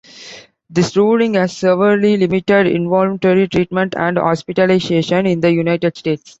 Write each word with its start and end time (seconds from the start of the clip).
This 0.67 0.97
ruling 0.97 1.35
has 1.35 1.55
severely 1.55 2.17
limited 2.17 2.65
involuntary 2.65 3.47
treatment 3.47 3.93
and 3.95 4.17
hospitalization 4.17 5.27
in 5.27 5.41
the 5.41 5.51
United 5.51 5.95
States. 5.95 6.23